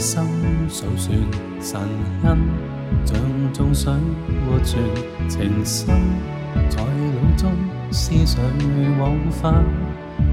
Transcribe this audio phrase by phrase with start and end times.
[0.00, 0.24] 心
[0.66, 1.12] 数算
[1.60, 1.78] 神
[2.24, 2.38] 恩，
[3.04, 3.14] 像
[3.52, 3.92] 众水
[4.48, 4.80] 活泉，
[5.28, 5.94] 情深
[6.70, 7.52] 在脑中
[7.90, 8.38] 思绪
[8.98, 9.62] 往返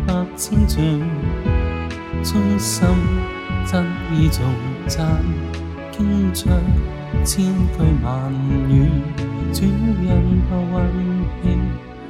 [0.08, 0.82] 百千丈，
[2.24, 2.88] 衷心
[3.70, 3.86] 真
[4.16, 4.42] 意重
[4.88, 5.06] 赞，
[5.92, 6.50] 经出
[7.26, 8.34] 千句万
[8.70, 8.88] 语，
[9.52, 10.90] 主恩不温
[11.44, 11.60] 馨，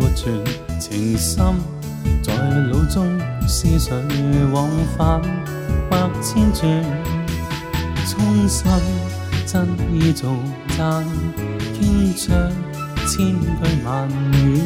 [0.00, 0.32] 活泉，
[0.78, 1.42] 情深
[2.22, 3.06] 在脑中
[3.46, 3.90] 思绪
[4.52, 5.20] 往返
[5.90, 6.82] 百千转，
[8.06, 8.70] 衷心
[9.46, 10.34] 真意做
[10.76, 11.04] 赞，
[11.78, 12.32] 倾出
[13.06, 14.60] 千句万语，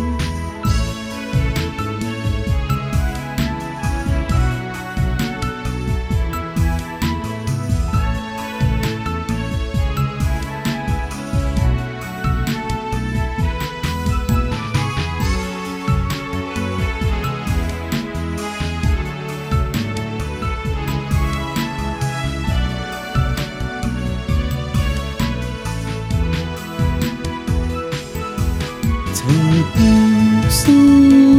[29.78, 30.68] 雨丝